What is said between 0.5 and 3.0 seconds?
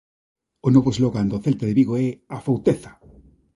O novo slogan do Celta de Vigo é "afouteza".